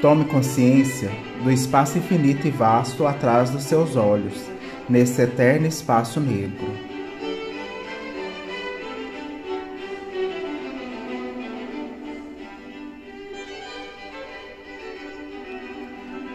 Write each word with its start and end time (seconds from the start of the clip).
Tome 0.00 0.26
consciência 0.26 1.10
do 1.42 1.50
espaço 1.50 1.98
infinito 1.98 2.46
e 2.46 2.50
vasto 2.52 3.04
atrás 3.04 3.50
dos 3.50 3.64
seus 3.64 3.96
olhos, 3.96 4.48
nesse 4.88 5.20
eterno 5.20 5.66
espaço 5.66 6.20
negro. 6.20 6.68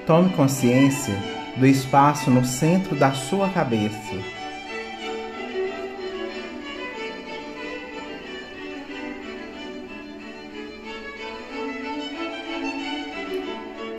Tome 0.06 0.30
consciência 0.32 1.16
do 1.56 1.66
espaço 1.66 2.30
no 2.30 2.44
centro 2.44 2.98
da 2.98 3.14
sua 3.14 3.48
cabeça. 3.48 4.43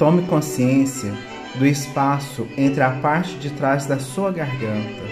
Tome 0.04 0.20
consciência 0.26 1.14
do 1.54 1.66
espaço 1.66 2.46
entre 2.58 2.82
a 2.82 2.90
parte 2.90 3.38
de 3.38 3.48
trás 3.48 3.86
da 3.86 3.98
sua 3.98 4.30
garganta. 4.30 5.02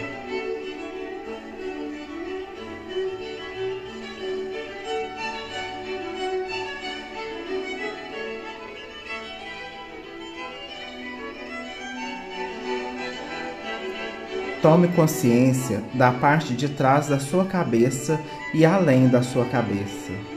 Tome 14.61 14.89
consciência 14.89 15.83
da 15.95 16.13
parte 16.13 16.53
de 16.53 16.69
trás 16.69 17.09
da 17.09 17.19
sua 17.19 17.47
cabeça 17.47 18.21
e 18.53 18.67
além 18.67 19.09
da 19.09 19.23
sua 19.23 19.47
cabeça. 19.47 20.32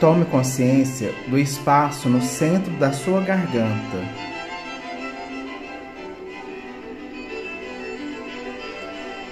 Tome 0.00 0.24
consciência 0.24 1.12
do 1.28 1.38
espaço 1.38 2.08
no 2.08 2.22
centro 2.22 2.72
da 2.78 2.90
sua 2.90 3.20
garganta. 3.20 3.98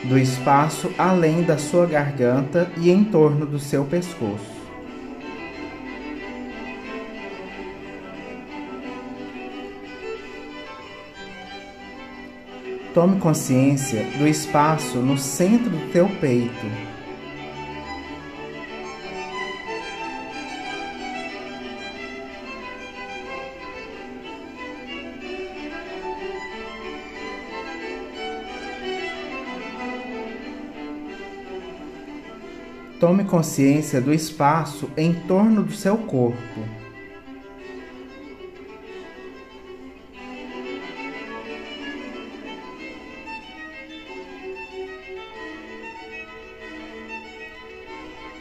Do 0.04 0.18
espaço 0.18 0.92
além 0.98 1.42
da 1.42 1.56
sua 1.56 1.86
garganta 1.86 2.70
e 2.76 2.90
em 2.90 3.02
torno 3.02 3.46
do 3.46 3.58
seu 3.58 3.86
pescoço. 3.86 4.58
Tome 12.92 13.18
consciência 13.18 14.04
do 14.18 14.28
espaço 14.28 14.98
no 14.98 15.16
centro 15.16 15.70
do 15.70 15.90
teu 15.90 16.10
peito. 16.20 16.97
Tome 33.00 33.22
consciência 33.22 34.00
do 34.00 34.12
espaço 34.12 34.90
em 34.96 35.14
torno 35.14 35.62
do 35.62 35.72
seu 35.72 35.96
corpo. 35.98 36.60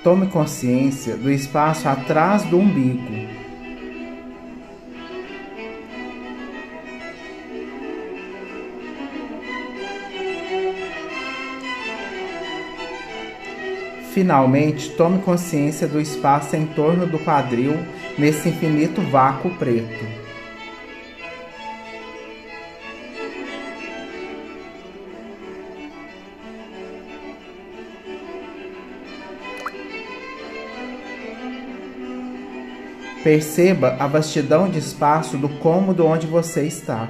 Tome 0.03 0.25
consciência 0.27 1.15
do 1.15 1.29
espaço 1.29 1.87
atrás 1.87 2.43
do 2.45 2.57
umbigo. 2.57 3.26
Finalmente, 14.17 14.89
tome 14.93 15.19
consciência 15.19 15.87
do 15.87 16.01
espaço 16.01 16.55
em 16.55 16.65
torno 16.65 17.05
do 17.05 17.19
quadril 17.19 17.77
nesse 18.17 18.49
infinito 18.49 18.99
vácuo 18.99 19.51
preto. 19.59 20.03
Perceba 33.23 33.97
a 33.99 34.07
vastidão 34.07 34.67
de 34.67 34.79
espaço 34.79 35.37
do 35.37 35.47
cômodo 35.59 36.07
onde 36.07 36.25
você 36.25 36.65
está. 36.65 37.07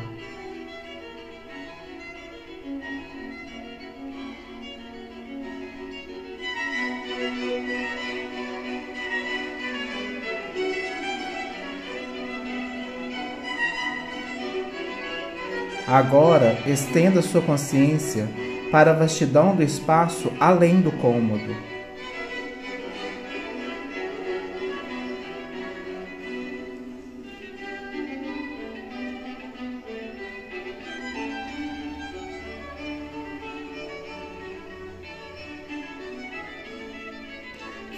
Agora, 15.88 16.58
estenda 16.66 17.22
sua 17.22 17.42
consciência 17.42 18.28
para 18.70 18.92
a 18.92 18.94
vastidão 18.94 19.56
do 19.56 19.64
espaço 19.64 20.30
além 20.38 20.82
do 20.82 20.92
cômodo. 20.92 21.56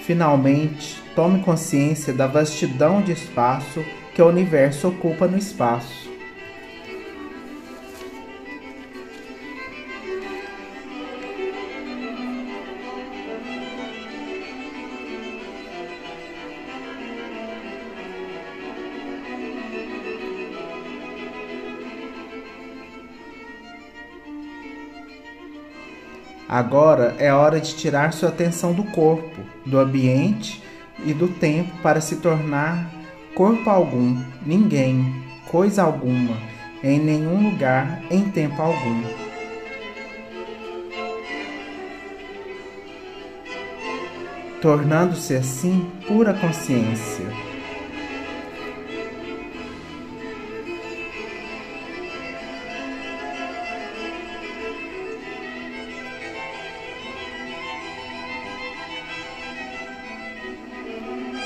Finalmente, 0.04 1.02
tome 1.16 1.42
consciência 1.42 2.14
da 2.14 2.28
vastidão 2.28 3.02
de 3.02 3.14
espaço 3.14 3.84
que 4.14 4.22
o 4.22 4.28
universo 4.28 4.90
ocupa 4.90 5.28
no 5.28 5.40
espaço. 5.40 6.19
Agora 26.50 27.16
é 27.20 27.32
hora 27.32 27.62
de 27.62 27.76
tirar 27.76 28.12
sua 28.12 28.30
atenção 28.30 28.74
do 28.74 28.84
corpo, 28.86 29.40
do 29.68 29.78
ambiente 29.78 30.64
e 31.06 31.14
do 31.14 31.28
tempo 31.28 31.72
para 31.84 32.02
se 32.02 32.16
tornar 32.16 32.90
corpo 33.36 33.70
algum, 33.70 34.20
ninguém, 34.44 35.24
coisa 35.52 35.84
alguma, 35.84 36.36
em 36.84 36.98
nenhum 37.00 37.52
lugar, 37.52 38.02
em 38.10 38.24
tempo 38.32 38.60
algum. 38.60 39.04
Tornando-se 44.60 45.36
assim 45.36 45.88
pura 46.08 46.34
consciência. 46.34 47.28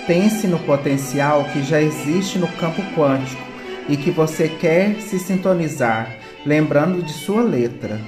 Pense 0.06 0.48
no 0.48 0.60
potencial 0.60 1.46
que 1.46 1.64
já 1.64 1.82
existe 1.82 2.38
no 2.38 2.48
campo 2.48 2.82
quântico 2.94 3.42
e 3.88 3.96
que 3.96 4.12
você 4.12 4.50
quer 4.50 5.00
se 5.00 5.18
sintonizar, 5.18 6.14
lembrando 6.46 7.02
de 7.02 7.14
sua 7.14 7.42
letra. 7.42 8.00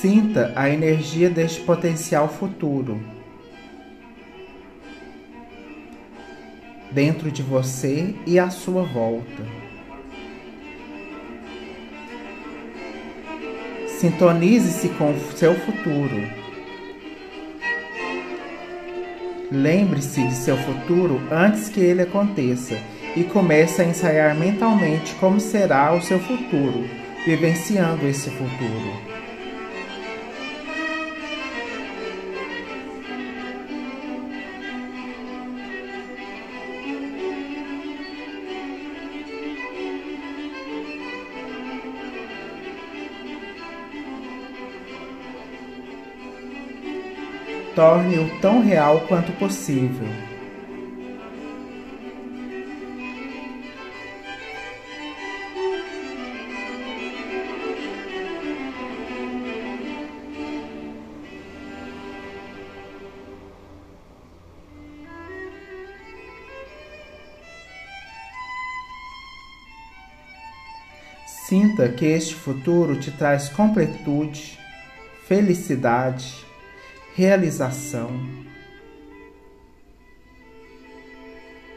Sinta 0.00 0.52
a 0.56 0.68
energia 0.68 1.30
deste 1.30 1.60
potencial 1.60 2.28
futuro 2.28 3.00
dentro 6.90 7.30
de 7.30 7.42
você 7.42 8.14
e 8.26 8.38
à 8.38 8.50
sua 8.50 8.82
volta. 8.82 9.67
Sintonize-se 13.98 14.90
com 14.90 15.10
o 15.10 15.20
seu 15.34 15.56
futuro. 15.56 16.22
Lembre-se 19.50 20.22
de 20.22 20.34
seu 20.34 20.56
futuro 20.56 21.20
antes 21.32 21.68
que 21.68 21.80
ele 21.80 22.02
aconteça 22.02 22.78
e 23.16 23.24
comece 23.24 23.82
a 23.82 23.84
ensaiar 23.84 24.36
mentalmente 24.36 25.16
como 25.16 25.40
será 25.40 25.92
o 25.92 26.00
seu 26.00 26.20
futuro, 26.20 26.88
vivenciando 27.26 28.06
esse 28.06 28.30
futuro. 28.30 29.27
Torne-o 47.78 48.28
tão 48.40 48.60
real 48.60 49.02
quanto 49.06 49.30
possível. 49.38 50.08
Sinta 71.46 71.88
que 71.90 72.04
este 72.06 72.34
futuro 72.34 72.98
te 72.98 73.12
traz 73.12 73.48
completude, 73.48 74.58
felicidade, 75.28 76.47
realização, 77.18 78.12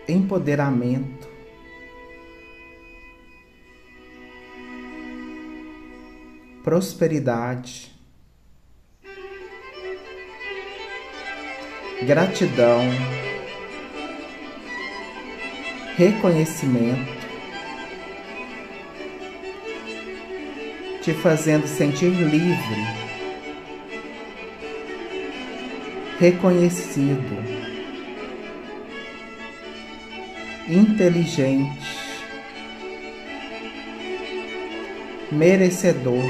empoderamento, 0.08 1.28
prosperidade, 6.64 7.92
gratidão, 12.06 12.82
reconhecimento, 15.98 17.20
te 21.02 21.16
fazendo 21.16 21.66
sentir 21.66 22.12
livre 22.12 23.01
reconhecido, 26.22 27.36
inteligente, 30.70 31.98
merecedor 35.32 36.24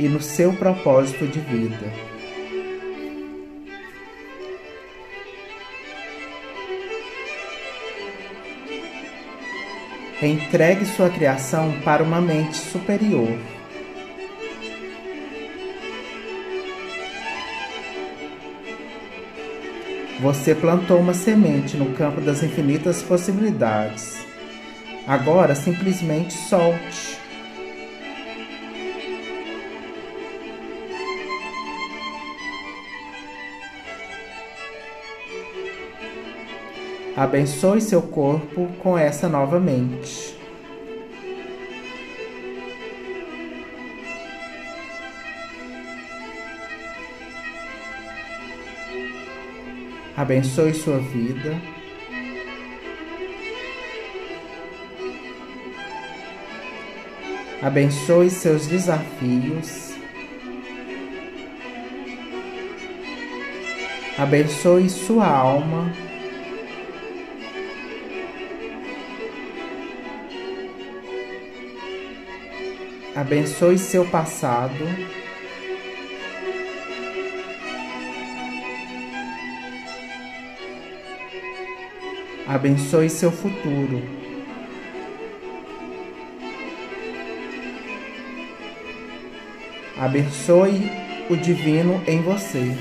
e 0.00 0.08
no 0.08 0.22
seu 0.22 0.54
propósito 0.54 1.26
de 1.26 1.38
vida. 1.38 1.92
Entregue 10.22 10.86
sua 10.86 11.10
criação 11.10 11.78
para 11.84 12.02
uma 12.02 12.22
mente 12.22 12.56
superior. 12.56 13.57
Você 20.20 20.52
plantou 20.52 20.98
uma 20.98 21.14
semente 21.14 21.76
no 21.76 21.92
campo 21.94 22.20
das 22.20 22.42
infinitas 22.42 23.02
possibilidades. 23.02 24.18
Agora 25.06 25.54
simplesmente 25.54 26.32
solte. 26.34 27.18
Abençoe 37.16 37.80
seu 37.80 38.02
corpo 38.02 38.68
com 38.80 38.98
essa 38.98 39.28
nova 39.28 39.58
mente. 39.58 40.37
Abençoe 50.18 50.74
sua 50.74 50.98
vida. 50.98 51.56
Abençoe 57.62 58.28
seus 58.28 58.66
desafios. 58.66 59.94
Abençoe 64.18 64.90
sua 64.90 65.28
alma. 65.28 65.92
Abençoe 73.14 73.78
seu 73.78 74.04
passado. 74.04 74.84
Abençoe 82.48 83.10
seu 83.10 83.30
futuro. 83.30 84.02
Abençoe 89.98 90.90
o 91.28 91.36
divino 91.36 92.02
em 92.06 92.22
você. 92.22 92.74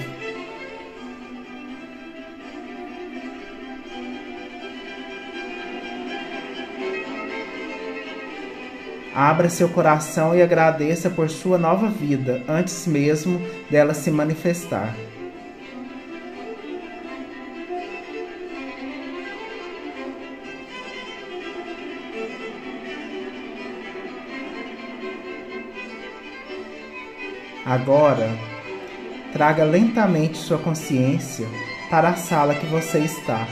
Abra 9.14 9.50
seu 9.50 9.68
coração 9.68 10.38
e 10.38 10.44
agradeça 10.44 11.10
por 11.10 11.28
sua 11.28 11.58
nova 11.58 11.90
vida 11.90 12.44
antes 12.48 12.86
mesmo 12.86 13.42
dela 13.70 13.96
se 13.96 14.12
manifestar. 14.12 14.96
Agora, 27.70 28.30
traga 29.34 29.66
lentamente 29.66 30.38
sua 30.38 30.58
consciência 30.58 31.46
para 31.90 32.12
a 32.12 32.16
sala 32.16 32.56
que 32.56 32.66
você 32.66 33.00
está. 33.00 33.46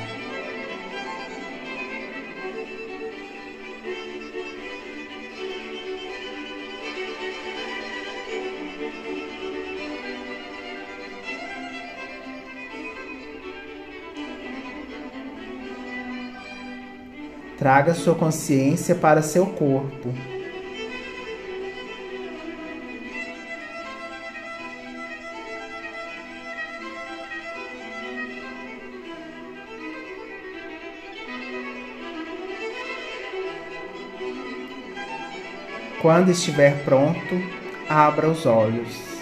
Traga 17.58 17.94
sua 17.94 18.16
consciência 18.16 18.96
para 18.96 19.22
seu 19.22 19.46
corpo. 19.48 20.35
Quando 36.06 36.30
estiver 36.30 36.84
pronto, 36.84 37.42
abra 37.90 38.30
os 38.30 38.46
olhos. 38.46 39.15